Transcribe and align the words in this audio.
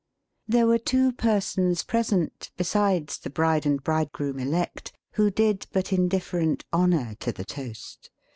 There 0.47 0.65
were 0.65 0.79
two 0.79 1.11
persons 1.11 1.83
present, 1.83 2.49
besides 2.57 3.19
the 3.19 3.29
bride 3.29 3.67
and 3.67 3.83
bridegroom 3.83 4.39
elect, 4.39 4.91
who 5.11 5.29
did 5.29 5.67
but 5.71 5.93
indifferent 5.93 6.65
honour 6.73 7.13
to 7.19 7.31
the 7.31 7.45
toast. 7.45 8.09